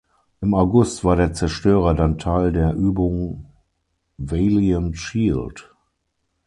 Im 0.41 0.55
August 0.55 1.03
war 1.03 1.15
der 1.15 1.31
Zerstörer 1.31 1.93
dann 1.93 2.17
Teil 2.17 2.51
der 2.51 2.73
Übung 2.73 3.45
Valiant 4.17 4.97
Shield. 4.97 5.71